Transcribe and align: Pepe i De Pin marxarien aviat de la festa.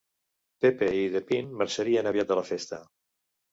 Pepe 0.65 0.89
i 1.01 1.03
De 1.17 1.21
Pin 1.27 1.53
marxarien 1.61 2.11
aviat 2.15 2.35
de 2.35 2.41
la 2.43 2.47
festa. 2.51 2.83